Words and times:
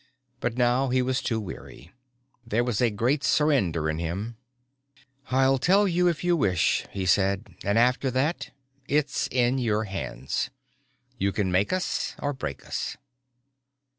But 0.39 0.57
now 0.57 0.89
he 0.89 1.03
was 1.03 1.21
too 1.21 1.39
weary. 1.39 1.91
There 2.43 2.63
was 2.63 2.81
a 2.81 2.89
great 2.89 3.23
surrender 3.23 3.87
in 3.87 3.99
him. 3.99 4.35
"I'll 5.29 5.59
tell 5.59 5.87
you 5.87 6.07
if 6.07 6.23
you 6.23 6.35
wish," 6.35 6.87
he 6.89 7.05
said, 7.05 7.53
"and 7.63 7.77
after 7.77 8.09
that 8.09 8.49
it's 8.87 9.27
in 9.27 9.59
your 9.59 9.83
hands. 9.83 10.49
You 11.19 11.31
can 11.31 11.51
make 11.51 11.71
us 11.71 12.15
or 12.17 12.33
break 12.33 12.65
us." 12.65 12.97